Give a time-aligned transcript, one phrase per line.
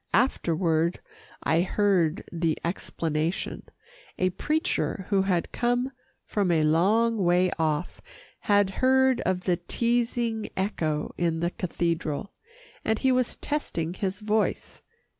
[0.15, 0.99] Afterward,
[1.43, 3.61] I heard the explanation.
[4.17, 5.91] A preacher who had come
[6.25, 8.01] from a long way off,
[8.39, 12.31] had heard of the teasing echo in the cathedral,
[12.83, 14.81] and he was testing his voice.